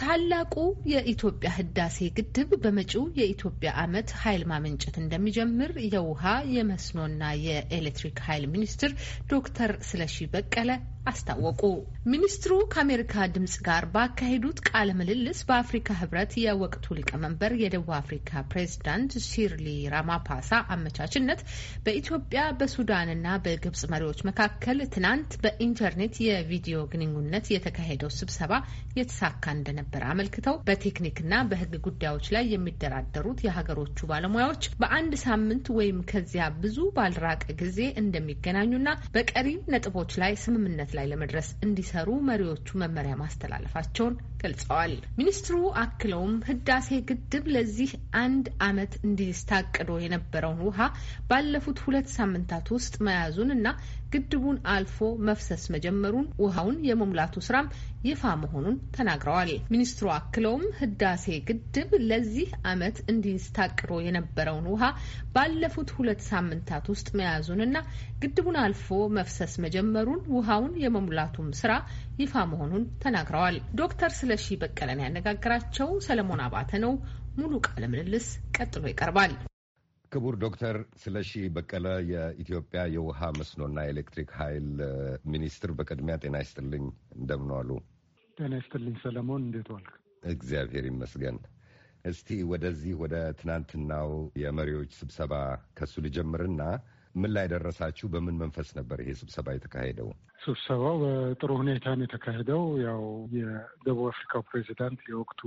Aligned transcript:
ታላቁ 0.00 0.54
የኢትዮጵያ 0.86 1.48
ህዳሴ 1.56 2.06
ግድብ 2.16 2.50
በመጪው 2.62 3.04
የኢትዮጵያ 3.18 3.70
ዓመት 3.82 4.08
ኃይል 4.20 4.42
ማመንጨት 4.50 4.96
እንደሚጀምር 5.02 5.72
የውሃ 5.86 6.24
የመስኖና 6.54 7.22
የኤሌክትሪክ 7.44 8.18
ኃይል 8.26 8.44
ሚኒስትር 8.52 8.92
ዶክተር 9.28 9.72
ስለሺ 9.88 10.16
በቀለ 10.34 10.70
አስታወቁ። 11.08 11.62
ሚኒስትሩ 12.12 12.52
ከአሜሪካ 12.72 13.14
ድምጽ 13.32 13.54
ጋር 13.66 13.84
ባካሄዱት 13.94 14.58
ቃለ 14.68 14.90
ምልልስ 14.98 15.40
በአፍሪካ 15.48 15.96
ህብረት 16.00 16.32
የወቅቱ 16.42 16.94
ሊቀመንበር 16.98 17.52
የደቡብ 17.62 17.90
አፍሪካ 17.98 18.40
ፕሬዚዳንት 18.50 19.12
ሲርሊ 19.26 19.66
ራማፓሳ 19.94 20.60
አመቻችነት 20.74 21.40
በኢትዮጵያ 21.86 22.42
በሱዳንና 22.60 23.26
በግብጽ 23.44 23.82
መሪዎች 23.92 24.20
መካከል 24.28 24.80
ትናንት 24.94 25.34
በኢንተርኔት 25.44 26.16
የቪዲዮ 26.26 26.78
ግንኙነት 26.92 27.48
የተካሄደው 27.54 28.12
ስብሰባ 28.18 28.52
የተሳካ 28.98 29.46
እንደነበር 29.56 30.04
አመልክተው 30.10 30.58
በቴክኒክና 30.68 31.42
በህግ 31.50 31.74
ጉዳዮች 31.88 32.28
ላይ 32.36 32.46
የሚደራደሩት 32.54 33.42
የሀገሮቹ 33.46 33.98
ባለሙያዎች 34.10 34.64
በአንድ 34.80 35.14
ሳምንት 35.24 35.66
ወይም 35.78 36.00
ከዚያ 36.10 36.44
ብዙ 36.62 36.78
ባልራቀ 36.96 37.44
ጊዜ 37.60 37.80
እንደሚገናኙና 38.00 38.88
በቀሪ 39.14 39.46
ነጥቦች 39.72 40.12
ላይ 40.20 40.32
ስምምነት 40.42 40.90
ላይ 40.98 41.06
ለመድረስ 41.10 41.48
እንዲሰሩ 41.64 42.08
መሪዎቹ 42.28 42.68
መመሪያ 42.82 43.14
ማስተላለፋቸውን 43.22 44.14
ገልጸዋል። 44.42 44.92
ሚኒስትሩ 45.18 45.54
አክለውም 45.82 46.34
ህዳሴ 46.48 46.88
ግድብ 47.08 47.44
ለዚህ 47.54 47.90
አንድ 48.20 48.46
ዓመት 48.66 48.92
እንዲስታቅዶ 49.02 49.90
የነበረውን 50.02 50.60
ውሃ 50.68 50.80
ባለፉት 51.30 51.78
ሁለት 51.86 52.08
ሳምንታት 52.16 52.68
ውስጥ 52.76 52.94
መያዙን 53.06 53.50
እና 53.56 53.66
ግድቡን 54.12 54.58
አልፎ 54.74 54.98
መፍሰስ 55.28 55.64
መጀመሩን 55.74 56.28
ውሃውን 56.42 56.76
የመሙላቱ 56.88 57.34
ስራም 57.46 57.66
ይፋ 58.04 58.32
መሆኑን 58.42 58.76
ተናግረዋል። 58.96 59.50
ሚኒስትሩ 59.72 60.06
አክለውም 60.14 60.64
ህዳሴ 60.78 61.26
ግድብ 61.48 61.90
ለዚህ 62.10 62.48
ዓመት 62.70 62.96
እንዲስታቅዶ 63.12 63.90
የነበረውን 64.04 64.66
ውሃ 64.72 64.84
ባለፉት 65.34 65.90
ሁለት 65.98 66.20
ሳምንታት 66.30 66.86
ውስጥ 66.92 67.08
መያዙንና 67.20 67.76
ግድቡን 68.22 68.58
አልፎ 68.62 68.86
መፍሰስ 69.18 69.54
መጀመሩን 69.64 70.22
ውሃውን 70.36 70.72
የመሙላቱም 70.88 71.48
ስራ 71.60 71.72
ይፋ 72.20 72.44
መሆኑን 72.52 72.84
ተናግረዋል። 73.02 73.58
ዶክተር 73.80 74.12
ስለሺ 74.18 74.46
በቀለን 74.62 75.04
ያነጋገራቸው 75.04 75.90
ሰለሞን 76.06 76.42
አባተ 76.46 76.80
ነው። 76.84 76.94
ሙሉ 77.38 77.54
ቃለ 77.66 77.84
ምልልስ 77.92 78.26
ቀጥሎ 78.56 78.84
ይቀርባል። 78.90 79.32
ክቡር 80.12 80.34
ዶክተር 80.42 80.76
ስለሺ 81.00 81.30
በቀለ 81.56 81.86
የኢትዮጵያ 82.10 82.82
የውሃ 82.94 83.20
መስኖና 83.38 83.78
ኤሌክትሪክ 83.90 84.30
ኃይል 84.38 84.68
ሚኒስትር፣ 85.32 85.70
በቅድሚያ 85.78 86.14
ጤና 86.22 86.36
ይስጥልኝ። 86.42 86.84
እንደምን 87.18 87.50
ዋሉ? 87.56 87.70
ጤና 88.36 88.52
ይስጥልኝ 88.60 88.94
ሰለሞን፣ 89.02 89.42
እንዴት 89.46 89.68
ዋልክ? 89.74 89.90
እግዚአብሔር 90.32 90.84
ይመስገን። 90.90 91.38
እስቲ 92.04 92.28
ወደዚህ 92.50 92.94
ወደ 93.02 93.14
ትናንትናው 93.38 94.10
የመሪዎች 94.42 94.90
ስብሰባ 95.00 95.34
ከሱ 95.78 95.94
ልጀምርና 96.06 96.62
ምን 97.18 97.30
ላይ 97.36 97.46
ደረሳችሁ? 97.52 98.06
በምን 98.12 98.36
መንፈስ 98.42 98.68
ነበር 98.78 98.98
ይሄ 99.02 99.12
ስብሰባ 99.20 99.54
የተካሄደው? 99.54 100.08
ስብሰባው 100.44 100.96
በጥሩ 101.02 101.50
ሁኔታ 101.60 101.86
ነው 101.96 102.04
የተካሄደው። 102.06 102.62
ያው 102.86 103.02
የደቡብ 103.38 104.06
አፍሪካው 104.10 104.42
ፕሬዚዳንት 104.50 105.00
የወቅቱ 105.10 105.40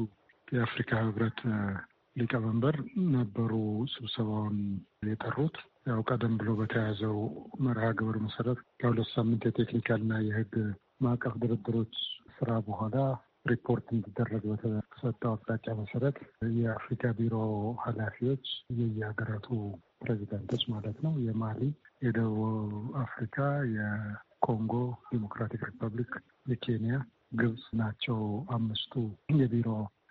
የአፍሪካ 0.47 0.91
ህብረት 1.03 1.39
ሊቀመንበር 2.15 2.75
ነበሩ 3.13 3.51
ስብሰባውን 3.93 4.57
የጠሩት። 5.09 5.57
ያው 5.87 5.99
ቀደም 6.09 6.33
ብሎ 6.39 6.49
በተያዘው 6.57 7.17
መርሃ 7.65 7.85
ግብር 7.99 8.17
መሰረት 8.25 8.59
ከሁለት 8.81 9.09
ሳምንት 9.13 9.43
የቴክኒካልና 9.47 10.13
የህግ 10.25 10.53
ማዕቀፍ 11.01 11.35
ድርድሮች 11.43 11.93
ስራ 12.37 12.51
በኋላ 12.67 12.97
ሪፖርት 13.45 13.85
እንዲደረግ 13.93 14.43
በተሰጠው 14.49 15.31
አቅጣጫ 15.33 15.73
መሰረት 15.79 16.17
የአፍሪካ 16.57 17.11
ቢሮ 17.19 17.35
ኃላፊዎች 17.85 18.45
የየሀገራቱ 18.79 19.47
ፕሬዚዳንቶች 20.01 20.63
ማለት 20.73 20.97
ነው 21.05 21.13
የማሊ፣ 21.27 21.61
የደቡብ 22.01 22.73
አፍሪካ፣ 23.03 23.37
የኮንጎ 23.75 24.73
ዲሞክራቲክ 25.11 25.63
ሪፐብሊክ፣ 25.69 26.13
የኬንያ፣ 26.51 26.99
ግብጽ 27.39 27.65
ናቸው 27.81 28.19
አምስቱ 28.55 28.93
የቢሮ 29.41 29.67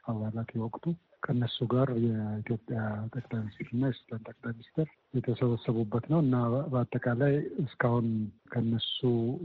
አባላት 0.07 0.51
የወቅቱ። 0.57 0.85
ከነሱ 1.23 1.57
ጋር 1.73 1.89
የኢትዮጵያ 2.05 2.79
ጠቅላይ 3.15 3.41
ሚኒስትርና 3.41 3.83
የሱዳን 3.89 4.23
ጠቅላይ 4.29 4.53
ሚኒስትር 4.55 4.87
የተሰበሰቡበት 5.17 6.05
ነው 6.13 6.21
እና 6.25 6.37
በአጠቃላይ 6.73 7.35
እስካሁን 7.65 8.07
ከነሱ 8.51 8.99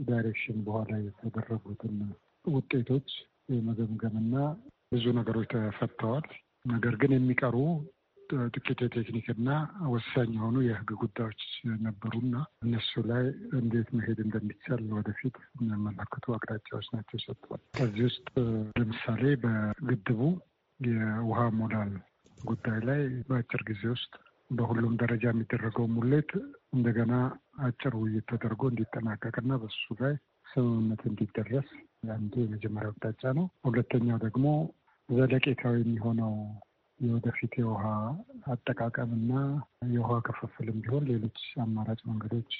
ዳይሬክሽን 0.08 0.58
በኋላ 0.66 0.92
የተደረጉትን 1.02 1.96
ውጤቶች 2.50 3.10
የመገምገምና 3.48 4.34
ብዙ 4.92 5.04
ነገሮች 5.18 5.48
ተፈተዋል። 5.54 6.26
ነገር 6.64 6.94
ግን 7.00 7.12
የሚቀሩ 7.14 7.56
ጥቂት 8.54 8.78
የቴክኒክና 8.84 9.48
ወሳኝ 9.88 10.30
የሆኑ 10.36 10.56
የሕግ 10.64 10.90
ጉዳዮች 11.02 11.42
ነበሩና 11.84 12.34
እነሱ 12.64 13.02
ላይ 13.10 13.24
እንዴት 13.58 13.88
መሄድ 13.96 14.18
እንደሚቻል 14.24 14.82
ወደፊት 14.96 15.36
የሚያመላክቱ 15.56 16.34
አቅጣጫዎች 16.36 16.86
ናቸው 16.94 17.20
ሰጥቷል። 17.24 17.60
ከዚህ 17.76 18.04
ውስጥ 18.08 18.26
ለምሳሌ 18.80 19.22
በግድቡ 19.44 20.20
የውሃ 20.80 21.42
ሞላል 21.58 21.92
ጉዳይ 22.44 22.80
ላይ 22.88 23.00
በአጭር 23.28 23.62
ጊዜ 23.70 23.82
ውስጥ 23.94 24.12
በሁሉም 24.50 24.96
ደረጃ 25.02 25.24
የሚደረገው 25.30 25.86
ሙሌት 25.94 26.32
እንደገና 26.72 27.14
አጭር 27.66 27.92
ውይይት 27.98 28.24
ተደርጎ 28.30 28.62
እንዲጠናቀቅና 28.70 29.52
በሱ 29.62 29.94
ላይ 30.00 30.14
ስምምነት 30.50 31.02
እንዲደረስ 31.10 31.68
አንዱ 32.14 32.32
የመጀመሪያው 32.42 32.92
አቅጣጫ 32.94 33.32
ነው። 33.38 33.46
ሁለተኛው 33.66 34.18
ደግሞ 34.24 34.46
ዘለቄታዊ 35.08 35.76
የሚሆነው 35.80 36.32
የወደፊት 37.00 37.52
የውሃ 37.60 37.84
አጠቃቀምና 38.52 39.32
የውሃ 39.94 40.14
ክፍፍልም 40.28 40.78
ቢሆን 40.84 41.04
ሌሎች 41.10 41.40
አማራጭ 41.64 42.00
መንገዶች 42.10 42.52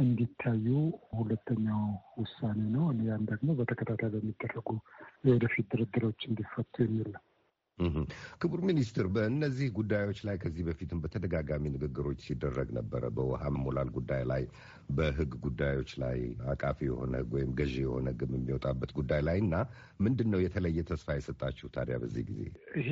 እንዲታዩ 0.00 0.66
ሁለተኛው 1.18 1.82
ውሳኔ 2.18 2.60
ነው። 2.74 2.86
ያን 3.06 3.24
ደግሞ 3.30 3.54
በተከታታይ 3.58 4.10
በሚደረጉ 4.14 4.68
የወደፊት 5.24 5.66
ድርድሮች 5.72 6.20
እንዲፈቱ 6.30 6.74
የሚል 6.84 7.08
ነው። 7.14 7.22
ክቡር 8.40 8.60
ሚኒስትር፣ 8.68 9.06
በእነዚህ 9.14 9.68
ጉዳዮች 9.78 10.20
ላይ 10.28 10.36
ከዚህ 10.42 10.64
በፊትም 10.68 11.02
በተደጋጋሚ 11.02 11.64
ንግግሮች 11.74 12.18
ሲደረግ 12.26 12.68
ነበረ። 12.78 13.04
በውሃ 13.16 13.42
ሞላል 13.58 13.90
ጉዳይ 13.96 14.22
ላይ፣ 14.30 14.44
በህግ 14.90 15.32
ጉዳዮች 15.46 15.92
ላይ 16.02 16.18
አቃፊ 16.52 16.78
የሆነ 16.88 17.14
ህግ 17.22 17.32
ወይም 17.36 17.52
ገዢ 17.58 17.74
የሆነ 17.84 18.06
ህግም 18.14 18.34
የሚወጣበት 18.38 18.92
ጉዳይ 18.98 19.22
ላይ 19.28 19.38
እና 19.44 19.54
ምንድን 20.00 20.30
ነው 20.34 20.42
የተለየ 20.44 20.82
ተስፋ 20.90 21.16
የሰጣችሁ 21.18 21.68
ታዲያ 21.76 21.96
በዚህ 22.02 22.24
ጊዜ? 22.30 22.40
ይሄ 22.80 22.90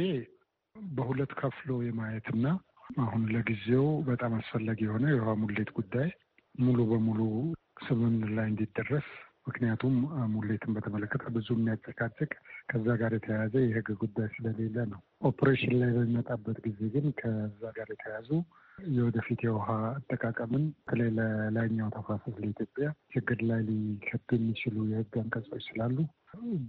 በሁለት 0.94 1.32
ከፍሎ 1.40 1.70
የማየትና 1.84 2.46
አሁን 3.02 3.22
ለጊዜው 3.34 3.86
በጣም 4.08 4.32
አስፈላጊ 4.38 4.80
የሆነ 4.86 5.06
የውሃ 5.10 5.30
ሙሌት 5.40 5.70
ጉዳይ 5.78 6.08
ሙሉ 6.58 6.78
በሙሉ 6.90 7.20
ስምምነት 7.86 8.30
ላይ 8.36 8.46
እንዲደረስ 8.50 9.08
ምክንያቱም 9.46 9.94
ሙሌትን 10.32 10.74
በተመለከተ 10.76 11.24
ብዙ 11.34 11.48
የሚያጨቃጭቅ 11.56 12.30
ከዛ 12.70 12.86
ጋር 13.00 13.12
የተያያዘ 13.16 13.54
የህግ 13.64 13.88
ጉዳይ 14.00 14.28
ስለሌለ 14.34 14.76
ነው። 14.92 15.00
ኦፕሬሽን 15.30 15.74
ላይ 15.80 15.90
በሚመጣበት 15.96 16.58
ጊዜ 16.66 16.80
ግን 16.94 17.06
ከዛ 17.20 17.62
ጋር 17.76 17.88
የተያያዙ 17.92 18.30
የወደፊት 18.94 19.40
የውሃ 19.44 19.68
አጠቃቀምን 19.90 20.64
በተለይ 20.78 21.10
ለላይኛው 21.18 21.88
ተፋሰስ 21.94 22.34
ለኢትዮጵያ 22.42 22.86
ችግር 23.14 23.38
ላይ 23.50 23.60
ሊከቱ 23.68 24.28
የሚችሉ 24.36 24.84
የህግ 24.90 25.14
አንቀጾች 25.22 25.64
ስላሉ 25.68 25.96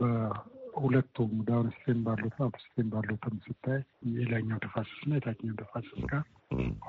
በሁለቱም 0.01 1.33
downstream 1.47 1.99
ባሉትም 2.05 2.45
upstream 2.45 2.89
ባሉትም 2.93 3.35
ስታይ 3.45 3.79
የላይኛው 4.15 4.61
ተፋሰስና 4.65 5.11
የታችኛው 5.17 5.59
ተፋሰስ 5.61 6.01
ጋር 6.11 6.23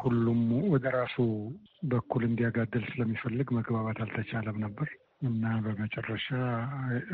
ሁሉም 0.01 0.41
ወደ 0.73 0.87
ራሱ 0.97 1.17
በኩል 1.89 2.23
እንዲያጋደል 2.29 2.85
ስለሚፈልግ 2.91 3.49
መግባባት 3.59 4.01
አልተቻለም 4.05 4.59
ነበር 4.65 4.89
እና 5.21 5.45
በመጨረሻ 5.63 6.27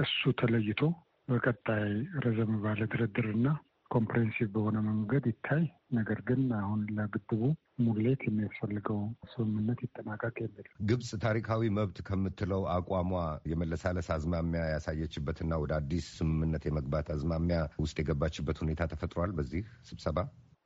እሱ 0.02 0.32
ተለይቶ 0.40 0.80
በቀጣይ 1.28 1.86
ረዘም 2.24 2.52
ባለ 2.64 2.80
ድርድር 2.92 3.26
እና 3.34 3.46
comprehensive 3.90 4.46
በሆነ 4.54 4.76
መንገድ 4.86 5.24
ይታይ። 5.30 5.64
ነገር 5.96 6.18
ግን 6.28 6.42
አሁን 6.58 6.80
ለግድቡ 6.96 7.40
ሙሌት 7.80 8.20
የሚያስፈልገው 8.26 8.98
ስምምነት 9.32 9.78
ይጠናቀቅ 9.84 10.34
የሚል 10.42 10.66
ግብጽ 10.88 11.10
ታሪካዊ 11.24 11.70
መብት 11.78 11.98
ከምትለው 12.08 12.62
አቋሟ 12.74 13.12
የመለሳለስ 13.52 14.08
አዝማሚያ 14.16 14.62
ያሳየችበትና 14.72 15.60
ወደ 15.62 15.74
አዲስ 15.80 16.06
ስምምነት 16.18 16.64
የመግባት 16.68 17.08
አዝማሚያ 17.16 17.58
ውስጥ 17.84 17.96
የገባችበት 18.02 18.60
ሁኔታ 18.64 18.88
ተፈጥሯል። 18.92 19.32
በዚህ 19.38 19.62
ስብሰባ 19.90 20.18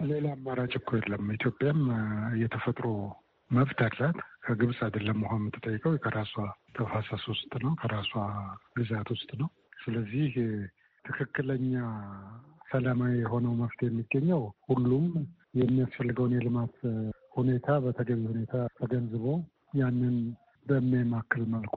ሌላ 0.09 0.27
አማራጭ 0.35 0.73
እኮ 0.81 0.91
የለም። 0.99 1.33
ኢትዮጵያም 1.37 1.81
የተፈጥሮ 2.43 2.87
መብት 3.51 3.81
አላት። 3.87 4.17
ከግብጽ 4.45 4.79
አይደለም 4.87 5.19
ውሃ 5.23 5.33
የምትጠይቀው 5.39 5.95
ከራሷ 6.05 6.35
ተፋሰስ 6.77 7.25
ውስጥ 7.33 7.53
ነው፣ 7.65 7.73
ከራሷ 7.81 8.13
ግዛት 8.79 9.09
ውስጥ 9.15 9.31
ነው። 9.41 9.49
ስለዚህ 9.83 10.35
ትክክለኛ 11.05 11.73
ሰላማዊ 12.71 13.13
የሆነው 13.19 13.53
መፍትሄ 13.61 13.89
የሚገኘው 13.91 14.43
ሁሉም 14.69 15.07
የሚያስፈልገውን 15.61 16.35
የልማት 16.37 16.75
ሁኔታ 17.37 17.69
በተገቢ 17.85 18.21
ሁኔታ 18.33 18.55
ተገንዝቦ 18.79 19.27
ያንን 19.75 20.17
በሚያማክል 20.67 21.43
መልኩ 21.55 21.77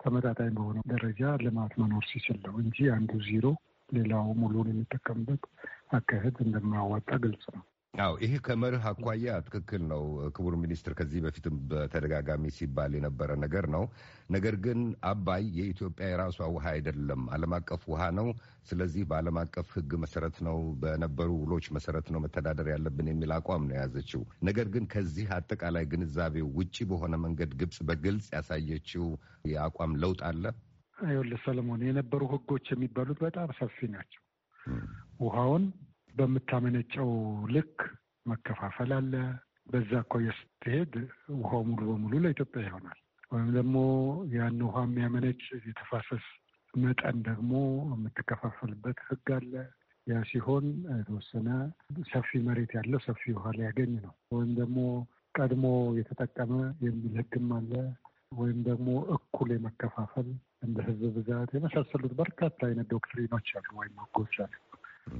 ተመጣጣኝ 0.00 0.50
በሆነ 0.56 0.78
ደረጃ 0.92 1.32
ልማት 1.44 1.72
መኖር 1.80 2.04
ሲችል 2.10 2.38
ነው 2.46 2.54
እንጂ 2.62 2.88
አንዱ 2.94 3.12
ዜሮ 3.26 3.44
ሌላው 3.88 4.26
ሙሉን 4.40 4.70
የሚጠቀምበት 4.70 5.42
አካሄድ 5.92 6.36
እንደማያዋጣ 6.44 7.10
ግልጽ 7.24 7.44
ነው። 7.56 7.64
አዎ 7.94 8.12
ይሄ 8.22 8.34
ከመርህ 8.44 8.84
አኳያ 8.90 9.32
ትክክል 9.46 9.82
ነው 9.90 10.02
ክቡር 10.36 10.54
ሚኒስትር። 10.60 10.92
ከዚህ 10.98 11.20
በፊትም 11.24 11.56
በተደጋጋሚ 11.70 12.44
ሲባል 12.56 12.92
የነበረ 12.96 13.30
ነገር 13.42 13.64
ነው። 13.74 13.84
ነገር 14.30 14.54
ግን 14.64 14.78
አባይ 15.08 15.42
የኢትዮጵያ 15.58 16.06
የራሷ 16.10 16.48
ውሃ 16.54 16.64
አይደለም፣ 16.72 17.22
ዓለም 17.34 17.54
አቀፍ 17.58 17.82
ውሃ 17.92 18.06
ነው። 18.18 18.28
ስለዚህ 18.68 19.02
በዓለም 19.10 19.40
አቀፍ 19.42 19.68
ሕግ 19.76 19.92
መሰረት 20.04 20.38
ነው 20.48 20.56
በነበሩ 20.82 21.30
ውሎች 21.42 21.68
መሰረት 21.76 22.08
ነው 22.14 22.22
መተዳደር 22.24 22.70
ያለብን 22.72 23.10
የሚል 23.12 23.34
አቋም 23.38 23.68
ነው 23.68 23.76
የያዘችው። 23.76 24.22
ነገር 24.48 24.68
ግን 24.74 24.86
ከዚህ 24.94 25.28
አጠቃላይ 25.38 25.86
ግንዛቤው 25.92 26.48
ውጪ 26.56 26.88
በሆነ 26.90 27.14
መንገድ 27.26 27.52
ግብጽ 27.60 27.78
በግልጽ 27.88 28.28
ያሳየችው 28.36 29.06
የአቋም 29.52 29.94
ለውጥ 30.02 30.20
አለ። 30.30 30.44
ይኸውልህ 31.04 31.40
ሰለሞን፣ 31.44 31.80
የነበሩ 31.86 32.22
ሕጎች 32.32 32.66
የሚባሉት 32.72 33.20
በጣም 33.22 33.48
ሰፊ 33.58 33.78
ናቸው። 33.94 34.22
ውሃውን 35.22 35.64
በምታመነጨው 36.14 37.10
ልክ 37.54 37.76
መከፋፈል 38.26 38.90
አለ። 38.98 39.12
በዛ 39.66 39.90
አኳያ 40.00 40.30
ስትሄድ 40.38 40.94
ውሃው 41.36 41.62
ሙሉ 41.68 41.80
በሙሉ 41.90 42.12
ለኢትዮጵያ 42.24 42.62
ይሆናል። 42.66 42.98
ወይም 43.32 43.48
ደግሞ 43.56 43.76
ያን 44.32 44.58
ውሃ 44.66 44.78
የሚያመነጭ 44.86 45.40
የተፋሰስ 45.66 46.24
መጠን 46.74 47.16
ደግሞ 47.28 47.52
የምትከፋፈልበት 47.92 48.98
ህግ 49.08 49.28
አለ። 49.36 49.52
ያ 50.06 50.20
ሲሆን 50.28 50.64
የተወሰነ 50.92 51.48
ሰፊ 52.10 52.40
መሬት 52.46 52.72
ያለው 52.78 53.00
ሰፊ 53.06 53.32
ውሃ 53.36 53.50
ሊያገኝ 53.58 53.92
ነው። 54.06 54.14
ወይም 54.32 54.50
ደግሞ 54.60 54.78
ቀድሞ 55.38 55.66
የተጠቀመ 55.98 56.52
የሚል 56.86 57.14
ህግም 57.20 57.50
አለ። 57.58 57.72
ወይም 58.32 58.58
ደግሞ 58.68 58.88
እኩል 59.16 59.48
የመከፋፈል 59.54 60.28
እንደ 60.62 60.78
ህዝብ 60.86 61.02
ብዛት 61.16 61.50
የመሳሰሉት 61.54 62.12
በርካታ 62.20 62.58
አይነት 62.68 62.86
doctrine 62.92 63.29
ኦች 63.29 63.48
አሉ 63.58 63.68
ወይም 63.80 63.96
ህጎች 64.02 64.36
አሉ። 64.44 64.54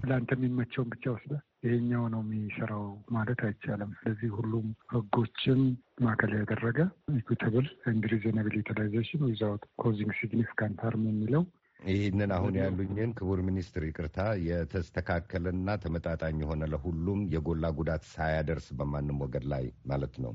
ለአንተ 0.02 0.30
የሚመቸውን 0.36 0.88
ብቻ 0.92 1.04
ወስደህ 1.14 1.40
ይሄኛው 1.64 2.04
ነው 2.12 2.20
የሚሰራው 2.26 2.84
ማለት 3.14 3.40
አይቻልም። 3.46 3.90
ስለዚህ 3.98 4.30
ሁሉም 4.38 4.66
ህጎችን 4.92 5.60
ማዕከል 6.04 6.32
ያደረገ 6.38 6.78
equitable 7.16 7.66
and 7.86 8.06
reasonable 8.12 8.54
utilization 8.60 9.26
without 9.28 9.64
causing 9.82 10.12
significant 10.20 10.80
harm 10.86 11.04
የሚለው 11.10 11.44
ይህንን 11.90 12.30
አሁን 12.34 12.54
ያሉኝን 12.58 13.12
ክቡር 13.18 13.38
ሚኒስትር 13.46 13.82
ይቅርታ፣ 13.86 14.18
የተስተካከለና 14.48 15.68
ተመጣጣኝ 15.82 16.36
የሆነ 16.42 16.68
ለሁሉም 16.72 17.20
የጎላ 17.32 17.64
ጉዳት 17.78 18.02
ሳያደርስ 18.12 18.66
በማንም 18.78 19.22
ወገን 19.24 19.46
ላይ 19.52 19.64
ማለት 19.86 20.14
ነው። 20.24 20.34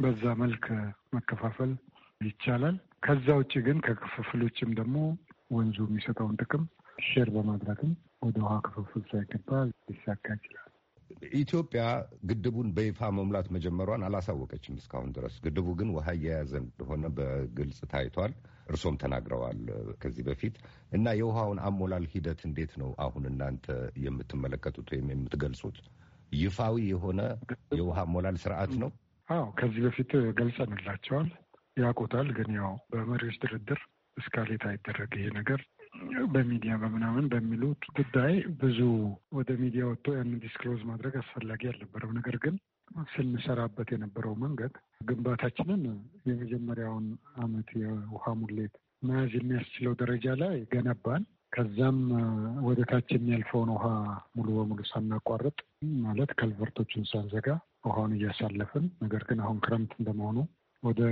በዛ 0.00 0.22
መልክ 0.42 0.64
መከፋፈል 1.14 1.72
ይቻላል። 2.20 2.76
ከዛ 3.04 3.26
ውጭ 3.40 3.54
ግን 3.66 3.78
ከክፍፍሎችም 3.86 4.70
ደግሞ 4.78 4.96
ወንዙ 5.50 5.78
የሚሰጠውን 5.86 6.38
ጥቅም 6.42 6.62
share 6.98 7.28
በማድረግም 7.34 7.92
ወደ 8.22 8.36
ውሃ 8.44 8.54
ክፍፍል 8.66 9.02
ሳይገባ 9.10 9.50
ሊሳካ 9.86 10.26
ይችላል። 10.36 10.70
ኢትዮጵያ 11.38 11.82
ግድቡን 12.24 12.68
በይፋ 12.76 13.08
መሙላት 13.16 13.48
መጀመሯን 13.54 14.04
አላሳወቀችም 14.06 14.78
እስካሁን 14.80 15.10
ድረስ። 15.16 15.34
ግድቡ 15.44 15.66
ግን 15.80 15.88
ውሃ 15.94 16.06
እየያዘ 16.16 16.52
እንደሆነ 16.62 17.04
በግልጽ 17.16 17.80
ታይቷል። 17.92 18.32
እርሶም 18.68 18.94
ተናግረዋል 19.02 19.60
ከዚህ 20.02 20.24
በፊት 20.28 20.54
እና 20.92 21.06
የውሃውን 21.18 21.58
አሞላል 21.68 22.04
ሂደት 22.12 22.40
እንዴት 22.48 22.72
ነው 22.82 22.90
አሁን 23.04 23.24
እናንተ 23.30 23.66
የምትመለከቱት 24.04 24.88
ወይም 24.94 25.08
የምትገልጹት? 25.12 25.78
ይፋዊ 26.34 26.76
የሆነ 26.92 27.20
የውሃ 27.78 27.98
አሞላል 28.04 28.38
ስርዓት 28.44 28.72
ነው? 28.82 28.90
አዎ 29.28 29.44
ከዚህ 29.58 29.82
በፊት 29.86 30.10
ገልጸንላቸዋል፣ 30.38 31.28
ያውቁታል። 31.76 32.28
ግን 32.38 32.50
ያው 32.58 32.72
በመሪዎች 32.92 33.36
ድርድር 33.44 33.80
escalate 34.16 34.64
አይደረግ 34.70 35.12
ይሄ 35.18 35.28
ነገር 35.38 35.60
በሚዲያ 36.34 36.72
በምናምን 36.82 37.26
በሚሉት 37.32 37.82
ጉዳይ 37.96 38.32
ብዙ 38.60 38.78
ወደ 39.36 39.50
ሚዲያ 39.60 39.82
ወጥቶ 39.90 40.14
ያንን 40.16 40.40
disclose 40.44 40.80
ማድረግ 40.90 41.14
አስፈላጊ 41.20 41.62
አልነበረም። 41.70 42.14
ነገር 42.18 42.36
ግን 42.44 42.54
ስንሰራበት 43.12 43.88
የነበረው 43.94 44.34
መንገድ 44.42 44.74
ግንባታችንን 45.08 45.82
የመጀመሪያውን 46.28 47.06
ዓመት 47.40 47.68
የውሃ 47.82 48.34
ሙሌት 48.40 48.74
መያዝ 49.02 49.32
የሚያስችለው 49.38 49.94
ደረጃ 50.02 50.26
ላይ 50.42 50.56
ገነባን። 50.72 51.24
ከዛም 51.52 51.98
ወደ 52.66 52.80
ታች 52.90 53.08
የሚያልፈውን 53.14 53.70
ውሃ 53.74 53.84
ሙሉ 54.36 54.48
በሙሉ 54.56 54.80
ሳናቋርጥ 54.88 55.58
ማለት 56.04 56.30
ከልቨርቶችን 56.38 57.08
ሳንዘጋ 57.10 57.48
ውሃውን 57.86 58.14
እያሳለፍን፣ 58.16 58.86
ነገር 59.04 59.24
ግን 59.28 59.40
አሁን 59.44 59.58
ክረምት 59.64 59.92
እንደመሆኑ 59.98 60.38
ወደ 60.82 61.02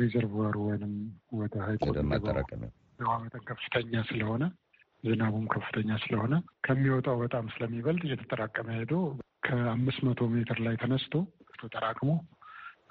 ሪዘርቫሩ 0.00 0.56
ወይም 0.68 0.94
ወደ 1.38 1.54
ሀይቆ 1.66 1.84
የውሃ 2.98 3.14
መጠን 3.22 3.42
ከፍተኛ 3.50 4.02
ስለሆነ 4.10 4.44
ዝናቡም 5.04 5.46
ከፍተኛ 5.54 5.90
ስለሆነ 6.02 6.34
ከሚወጣው 6.66 7.16
በጣም 7.22 7.46
ስለሚበልጥ 7.54 8.02
እየተጠራቀመ 8.06 8.68
ሄዶ 8.78 8.92
ከአምስት 9.46 10.00
መቶ 10.06 10.28
ሜትር 10.34 10.58
ላይ 10.66 10.76
ተነስቶ 10.82 11.14
ተጠራቅሞ 11.60 12.10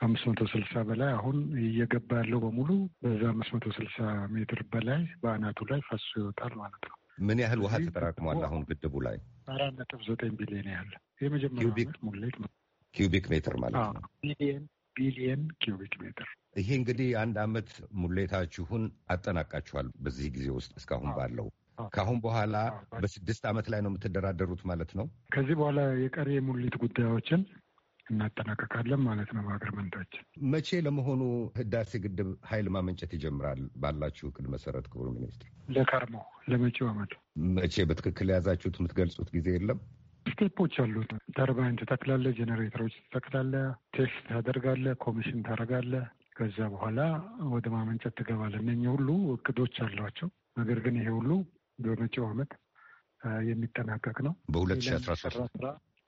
አምስት 0.03 0.25
መቶ 0.29 0.41
ስልሳ 0.51 0.73
በላይ 0.87 1.11
አሁን 1.17 1.37
እየገባ 1.63 2.09
ያለው 2.21 2.39
በሙሉ 2.43 2.69
በዛ 3.03 3.23
አምስት 3.33 3.51
መቶ 3.55 3.67
ስልሳ 3.77 3.97
ሜትር 4.33 4.61
በላይ 4.73 5.01
በአናቱ 5.21 5.67
ላይ 5.71 5.81
ፈሶ 5.87 6.09
ይወጣል 6.21 6.53
ማለት 6.61 6.83
ነው። 6.89 6.97
ምን 7.19 7.39
ያህል 7.43 7.59
ውሃ 7.63 7.73
ተጠራቅሟል? 7.85 8.39
አሁን 8.47 8.61
ግድቡ 8.69 8.93
ላይ 9.07 9.17
አራት 9.53 9.73
ነጥብ 9.79 10.01
ዘጠኝ 10.07 10.31
ቢሊዮን 10.39 10.69
ያህል 10.73 10.91
የመጀመሪያ 11.23 11.69
ሙሌት 12.07 12.37
ኪዩቢክ 12.93 13.25
ሜትር 13.33 13.55
ማለት 13.63 13.85
ነው። 13.97 14.03
ቢሊየን 14.23 14.63
ቢሊየን 14.95 15.43
ኪዩቢክ 15.61 15.93
ሜትር 16.01 16.29
ይሄ 16.55 16.69
እንግዲህ 16.79 17.09
አንድ 17.21 17.35
አመት 17.43 17.69
ሙሌታችሁን 18.01 18.83
አጠናቃችኋል። 19.09 19.87
በዚህ 20.03 20.27
ጊዜ 20.35 20.47
ውስጥ 20.57 20.71
እስካሁን 20.79 21.11
ባለው 21.17 21.47
ከአሁን 21.93 22.17
በኋላ 22.23 22.55
በስድስት 23.01 23.43
አመት 23.51 23.67
ላይ 23.73 23.79
ነው 23.83 23.89
የምትደራደሩት 23.91 24.61
ማለት 24.71 24.91
ነው። 24.99 25.05
ከዚህ 25.33 25.55
በኋላ 25.59 25.81
የቀሪ 26.03 26.29
የሙሌት 26.35 26.75
ጉዳዮችን 26.83 27.41
እናጠናቀቃለን 28.07 29.01
ማለት 29.07 29.29
ነው። 29.35 29.43
በ 29.47 29.56
agreement 29.56 29.94
ኣችን 29.94 30.23
መቼ 30.53 30.79
ለመሆኑ 30.85 31.21
ህዳሴ 31.59 32.01
ግድብ 32.03 32.29
ኃይል 32.49 32.67
ማመንጨት 32.75 33.11
ይጀምራል 33.17 33.61
ባላችሁ 33.81 34.25
እቅድ 34.31 34.47
መሰረት? 34.55 34.85
ክቡር 34.91 35.09
ሚኒስትር፣ 35.15 35.49
ለከርሞ 35.75 36.15
ለመጪው 36.49 36.87
አመት 36.91 37.11
መቼ 37.57 37.85
በትክክል 37.89 38.29
የያዛችሁት 38.31 38.77
የምትገልጹት 38.79 39.29
ጊዜ 39.35 39.47
የለም? 39.55 39.79
step 40.25 40.50
ኦች 40.50 40.75
አሉት። 40.83 41.11
ተርባይን 41.37 41.79
ትተክላለህ፣ 41.81 42.33
ጄኔሬተሮች 42.37 42.93
ትተክላለህ፣ 43.05 43.65
test 43.93 44.19
ታደርጋለህ፣ 44.29 44.93
ኮሚሽን 45.03 45.39
ታደርጋለህ። 45.47 46.05
ከዛ 46.37 46.57
በኋላ 46.73 46.99
ወደ 47.51 47.65
ማመንጨት 47.73 48.13
ትገባለህ። 48.19 48.59
እነኚህ 48.63 48.89
ሁሉ 48.93 49.07
እቅዶች 49.35 49.75
አሏቸው። 49.85 50.29
ነገር 50.59 50.77
ግን 50.85 50.95
ይሄ 50.99 51.09
ሁሉ 51.17 51.31
በመጪው 51.79 52.25
አመት 52.29 52.51
የሚጠናቀቅ 53.49 54.17
ነው። 54.27 54.33
በሁለት 54.53 54.81
ሺ 54.85 54.93
አስራ 54.97 55.13
ሶስት 55.25 55.53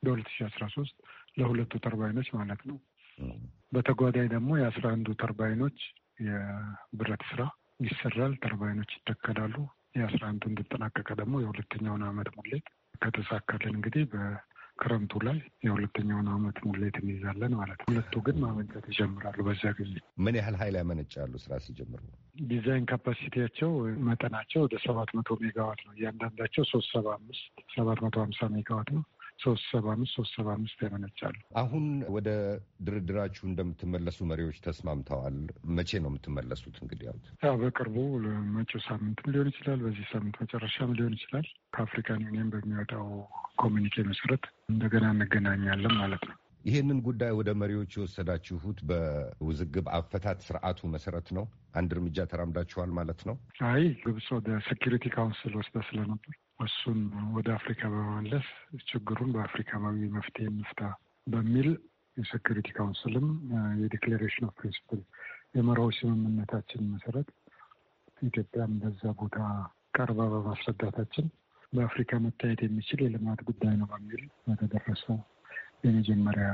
በሁለት 0.03 0.29
ሺ 0.33 0.45
አስራ 0.47 0.63
ሶስት 0.75 0.95
ለሁለቱ 1.37 1.73
ተርባይኖች 1.85 2.29
ማለት 2.35 2.61
ነው። 2.69 2.77
በተጓዳኝ 3.73 4.27
ደግሞ 4.33 4.49
የአስራ 4.59 4.85
አንዱ 4.95 5.07
ተርባይኖች 5.21 5.77
የብረት 6.27 7.23
ስራ 7.29 7.41
ይሰራል። 7.85 8.33
ተርባይኖች 8.43 8.91
ይተከላሉ። 8.97 9.55
የአስራ 9.97 10.23
አንዱ 10.31 10.43
እንድጠናቀቀ 10.51 11.09
ደግሞ 11.19 11.35
የሁለተኛውን 11.41 12.03
አመት 12.07 12.29
ሙሌት 12.37 12.67
ከተሳካልን 13.03 13.75
እንግዲህ 13.77 14.03
በክረምቱ 14.77 15.13
ላይ 15.25 15.37
የሁለተኛውን 15.65 16.27
አመት 16.31 16.57
ሙሌት 16.65 16.95
እንይዛለን 17.01 17.53
ማለት 17.59 17.77
ነው። 17.81 17.87
ሁለቱ 17.89 18.13
ግን 18.25 18.37
ማመንጨት 18.43 18.85
ይጀምራሉ። 18.89 19.37
በዚያ 19.47 19.71
ጊዜ 19.77 19.93
ምን 20.23 20.35
ያህል 20.39 20.55
ኃይል 20.61 20.75
ያመነጫሉ? 20.79 21.31
ስራ 21.43 21.53
ሲጀምሩ 21.65 22.01
design 22.45 22.85
capacity 22.89 23.32
ያቸው 23.32 23.69
መጠናቸው 24.07 24.61
ወደ 24.65 24.75
ሰባት 24.85 25.09
መቶ 25.17 25.37
ሜጋዋት 25.43 25.81
ነው። 25.85 25.93
እያንዳንዳቸው 25.97 26.63
ሶስት 26.71 26.89
ሰባ 26.95 27.07
አምስት 27.17 27.45
ሰባት 27.75 28.01
መቶ 28.05 28.15
ሀምሳ 28.23 28.49
ሜጋዋት 28.55 28.89
ነው። 28.95 29.03
ሶስት 29.39 29.63
ሰባ 29.71 29.85
አምስት 29.93 30.13
ሶስት 30.17 30.31
ሰባ 30.37 30.47
አምስት 30.55 30.79
ያመነጫሉ። 30.85 31.35
አሁን 31.61 31.85
ወደ 32.15 32.29
ድርድራችሁ 32.87 33.43
እንደምትመለሱ 33.49 34.17
መሪዎች 34.29 34.57
ተስማምተዋል። 34.65 35.37
መቼ 35.77 35.91
ነው 36.03 36.09
የምትመለሱት? 36.11 36.75
እንግዲህ 36.83 37.05
ያሉት 37.09 37.27
ያው 37.45 37.57
በቅርቡ 37.61 37.97
መጪው 38.55 38.81
ሳምንትም 38.87 39.31
ሊሆን 39.33 39.51
ይችላል፣ 39.53 39.81
በዚህ 39.85 40.07
ሳምንት 40.13 40.37
መጨረሻም 40.43 40.95
ሊሆን 40.97 41.17
ይችላል። 41.17 41.47
ከ 41.75 41.86
African 41.86 42.25
ዩኒየን 42.27 42.49
በሚወጣው 42.55 43.05
communiqué 43.57 44.05
መሰረት 44.09 44.43
እንደገና 44.71 45.05
እንገናኛለን 45.15 45.95
ማለት 46.01 46.25
ነው። 46.29 46.35
ይህንን 46.65 46.99
ጉዳይ 47.07 47.31
ወደ 47.39 47.49
መሪዎች 47.61 47.91
የወሰዳችሁት 47.95 48.79
በውዝግብ 48.89 49.85
አፈታት 49.97 50.39
ስርዓቱ 50.45 50.87
መሰረት 50.93 51.27
ነው? 51.37 51.45
አንድ 51.75 51.91
እርምጃ 51.95 52.17
ተራምዳችኋል 52.31 52.91
ማለት 52.99 53.21
ነው? 53.27 53.35
አይ 53.69 53.83
ግብጽ 54.03 54.27
ወደ 54.37 54.49
Security 54.67 55.05
Council 55.15 55.53
ወስዳ 55.59 55.75
ስለነበር 55.89 56.33
እሱን 56.59 56.99
ወደ 57.33 57.47
አፍሪካ 57.55 57.81
በመመለስ 57.93 58.45
ችግሩን 58.89 59.31
በአፍሪካዊ 59.35 59.83
መፍትሄ 60.13 60.45
እንፍታ 60.51 60.81
በሚል 61.27 61.69
የ 62.17 62.27
Security 62.27 62.67
Council 62.77 63.16
ም 63.16 63.27
የ 63.81 63.91
Declaration 63.91 64.45
of 64.47 64.53
Principle 64.59 65.01
የመርሆች 65.55 65.95
ስምምነታችን 66.01 66.89
መሰረት 66.93 67.29
ኢትዮጵያም 68.21 68.73
በዛ 68.81 69.11
ቦታ 69.19 69.37
ቀርባ 69.97 70.21
በማስረዳታችን 70.33 71.25
በአፍሪካ 71.73 72.19
መታየት 72.25 72.59
የሚችል 72.65 72.99
የልማት 73.05 73.39
ጉዳይ 73.49 73.73
ነው 73.81 73.87
በሚል 73.91 74.23
በተደረሰው 74.47 75.17
የመጀመሪያ 75.85 76.47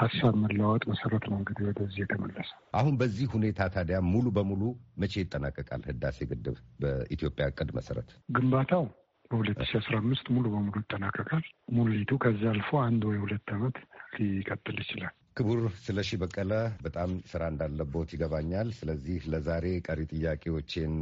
ሀሳብ 0.00 0.34
መለዋወጥ 0.42 0.84
መሰረት 0.90 1.24
ነው 1.30 1.36
እንግዲህ 1.38 1.64
ወደዚህ 1.68 2.00
የተመለሰ። 2.02 2.50
አሁን 2.74 2.94
በዚህ 3.00 3.26
ሁኔታ 3.34 3.68
ታዲያ 3.74 3.98
ሙሉ 4.10 4.26
በሙሉ 4.36 4.62
መቼ 5.02 5.14
ይጠናቀቃል 5.22 5.82
ህዳሴ 5.88 6.26
ግድብ 6.30 6.56
በኢትዮጵያ 6.80 7.46
እቅድ 7.52 7.70
መሰረት? 7.78 8.08
ግንባታው 8.30 8.84
በሁለት 9.30 9.58
ሺ 9.68 9.78
አስራ 9.78 9.94
አምስት 10.00 10.26
ሙሉ 10.34 10.44
በሙሉ 10.52 10.74
ይጠናቀቃል። 10.82 11.44
ሙሊቱ 11.76 12.10
ከዚያ 12.22 12.50
አልፎ 12.52 12.70
አንድ 12.84 13.02
ወይ 13.08 13.18
ሁለት 13.22 13.48
ዓመት 13.56 13.76
ሊቀጥል 14.18 14.76
ይችላል። 14.82 15.14
ክቡር 15.36 15.58
ስለሺ 15.82 16.10
በቀለ 16.20 16.52
በጣም 16.84 17.10
ስራ 17.32 17.42
እንዳለቦት 17.52 18.08
ይገባኛል። 18.14 18.68
ስለዚህ 18.78 19.26
ለዛሬ 19.32 19.66
ቀሪ 19.86 20.00
ጥያቄዎቼን 20.12 20.94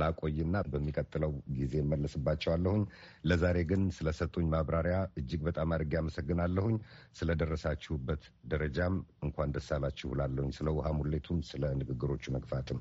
ላቆይና 0.00 0.62
በሚቀጥለው 0.70 1.32
ጊዜ 1.58 1.74
መለስባቸዋለሁኝ። 1.90 2.84
ለዛሬ 3.24 3.58
ግን 3.72 3.84
ስለሰጡኝ 3.98 4.48
ማብራሪያ 4.54 4.98
እጅግ 5.20 5.42
በጣም 5.48 5.74
አድርጌ 5.76 5.94
አመሰግናለሁኝ። 6.00 6.78
ስለደረሳችሁበት 7.20 8.24
ደረጃም 8.46 8.96
እንኳን 9.22 9.54
ደስ 9.56 9.70
አላችሁ 9.78 10.10
እላለሁኝ። 10.12 10.52
ስለ 10.58 10.70
ውሃ 10.78 10.88
ሙሌቱም 11.00 11.40
ስለ 11.50 11.74
ንግግሮቹ 11.80 12.24
መግፋትም 12.32 12.80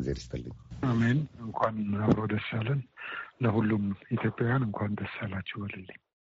እግዜር 0.00 0.18
ይስጥልኝ። 0.18 0.54
አሜን። 0.88 1.18
እንኳን 1.44 1.74
አብሮ 2.04 2.20
ደስ 2.32 2.48
አለን። 2.58 2.80
ለሁሉም 3.42 3.84
ኢትዮጵያውያን 4.10 4.66
እንኳን 4.66 4.96
ደስ 5.00 5.14
አላችሁ 5.24 5.58
በልልኝ። 5.62 6.00